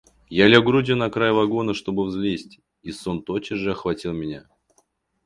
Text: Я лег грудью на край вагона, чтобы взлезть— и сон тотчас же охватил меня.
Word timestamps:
Я 0.35 0.47
лег 0.47 0.63
грудью 0.65 0.95
на 0.95 1.11
край 1.11 1.31
вагона, 1.31 1.75
чтобы 1.75 2.05
взлезть— 2.05 2.59
и 2.81 2.91
сон 2.91 3.21
тотчас 3.21 3.59
же 3.59 3.73
охватил 3.73 4.13
меня. 4.13 4.47